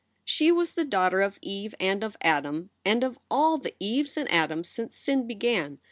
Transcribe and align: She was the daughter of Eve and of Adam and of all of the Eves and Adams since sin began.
She 0.25 0.51
was 0.51 0.71
the 0.71 0.83
daughter 0.83 1.21
of 1.21 1.37
Eve 1.43 1.75
and 1.79 2.03
of 2.03 2.17
Adam 2.21 2.71
and 2.83 3.03
of 3.03 3.19
all 3.29 3.53
of 3.57 3.61
the 3.61 3.75
Eves 3.79 4.17
and 4.17 4.31
Adams 4.31 4.67
since 4.67 4.95
sin 4.97 5.27
began. 5.27 5.77